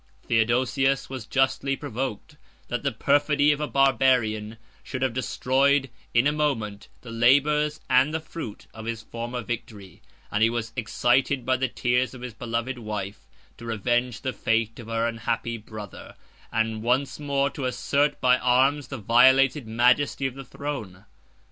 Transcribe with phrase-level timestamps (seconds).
[0.23, 2.35] 110 Theodosius was justly provoked,
[2.69, 8.11] that the perfidy of a Barbarian, should have destroyed, in a moment, the labors, and
[8.11, 10.01] the fruit, of his former victory;
[10.31, 13.27] and he was excited by the tears of his beloved wife,
[13.59, 16.15] 111 to revenge the fate of her unhappy brother,
[16.51, 21.05] and once more to assert by arms the violated majesty of the throne.